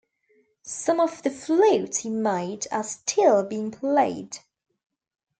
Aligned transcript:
Some 0.65 0.99
of 0.99 1.21
the 1.21 1.29
flutes 1.29 1.97
he 1.99 2.09
made 2.09 2.65
are 2.71 2.83
still 2.83 3.43
being 3.45 3.69
played. 3.69 4.39